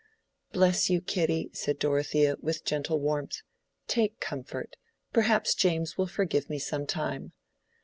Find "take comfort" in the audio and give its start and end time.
3.87-4.75